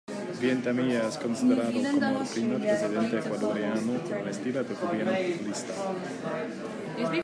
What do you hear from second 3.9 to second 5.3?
con un estilo de gobierno